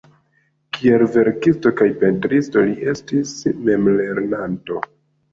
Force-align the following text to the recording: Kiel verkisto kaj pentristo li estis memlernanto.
Kiel 0.75 1.01
verkisto 1.15 1.71
kaj 1.81 1.85
pentristo 2.03 2.63
li 2.69 2.87
estis 2.93 3.35
memlernanto. 3.69 4.79